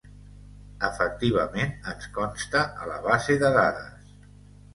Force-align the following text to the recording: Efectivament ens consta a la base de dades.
Efectivament 0.87 1.69
ens 1.91 2.07
consta 2.15 2.63
a 2.71 2.89
la 2.93 2.97
base 3.05 3.37
de 3.45 3.53
dades. 3.59 4.11